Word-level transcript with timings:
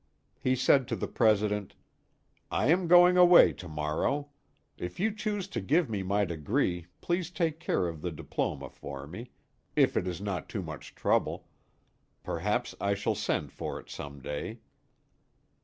He 0.39 0.55
said 0.55 0.87
to 0.87 0.95
the 0.95 1.07
President: 1.07 1.75
"I 2.49 2.71
am 2.71 2.87
going 2.87 3.17
away 3.17 3.53
to 3.53 3.67
morrow. 3.67 4.29
If 4.75 4.99
you 4.99 5.13
choose 5.13 5.47
to 5.49 5.61
give 5.61 5.91
me 5.91 6.01
my 6.01 6.25
degree 6.25 6.87
please 7.01 7.29
take 7.29 7.59
care 7.59 7.87
of 7.87 8.01
the 8.01 8.09
diploma 8.09 8.71
for 8.71 9.05
me, 9.05 9.29
if 9.75 9.95
it 9.95 10.07
is 10.07 10.19
not 10.19 10.49
too 10.49 10.63
much 10.63 10.95
trouble. 10.95 11.45
Perhaps 12.23 12.73
I 12.81 12.95
shall 12.95 13.13
send 13.13 13.51
for 13.51 13.79
it 13.79 13.91
some 13.91 14.21
day." 14.23 14.61